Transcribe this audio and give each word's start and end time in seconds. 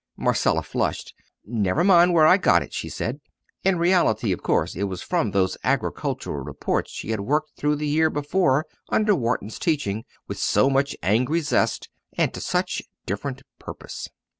Marcella 0.17 0.63
flushed. 0.63 1.13
"Never 1.45 1.83
mind 1.83 2.11
where 2.11 2.25
I 2.25 2.37
got 2.37 2.63
it!" 2.63 2.73
she 2.73 2.89
said. 2.89 3.21
In 3.63 3.77
reality, 3.77 4.31
of 4.31 4.41
course, 4.41 4.75
it 4.75 4.85
was 4.85 5.03
from 5.03 5.29
those 5.29 5.57
Agricultural 5.63 6.37
Reports 6.43 6.89
she 6.89 7.11
had 7.11 7.19
worked 7.19 7.51
through 7.55 7.75
the 7.75 7.87
year 7.87 8.09
before 8.09 8.65
under 8.89 9.13
Wharton's 9.13 9.59
teaching, 9.59 10.03
with 10.27 10.39
so 10.39 10.71
much 10.71 10.97
angry 11.03 11.41
zest, 11.41 11.87
and 12.17 12.33
to 12.33 12.41
such 12.41 12.81
different 13.05 13.43
purpose. 13.59 14.09